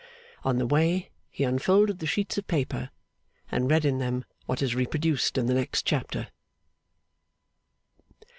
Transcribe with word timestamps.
On 0.43 0.57
the 0.57 0.65
way 0.65 1.11
he 1.29 1.43
unfolded 1.43 1.99
the 1.99 2.07
sheets 2.07 2.35
of 2.39 2.47
paper, 2.47 2.89
and 3.51 3.69
read 3.69 3.85
in 3.85 3.99
them 3.99 4.25
what 4.47 4.63
is 4.63 4.73
reproduced 4.73 5.37
in 5.37 5.45
the 5.45 5.53
next 5.53 5.85
chapter. 5.85 6.29